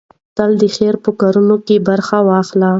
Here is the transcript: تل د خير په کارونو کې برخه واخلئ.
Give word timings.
تل 0.37 0.51
د 0.61 0.63
خير 0.75 0.95
په 1.03 1.11
کارونو 1.21 1.55
کې 1.65 1.75
برخه 1.87 2.17
واخلئ. 2.29 2.67